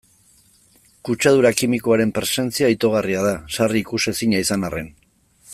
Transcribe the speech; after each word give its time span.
Kutsadura 1.09 1.51
kimikoaren 1.59 2.15
presentzia 2.17 2.73
itogarria 2.79 3.23
da, 3.29 3.37
sarri 3.59 3.85
ikusezina 3.89 4.45
izan 4.49 4.71
arren. 4.71 4.95